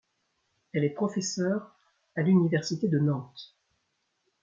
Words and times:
Elle 0.73 0.83
est 0.83 0.89
professeur 0.95 1.75
à 2.15 2.23
l’Université 2.23 2.87
de 2.87 2.97
Nantes. 2.97 3.55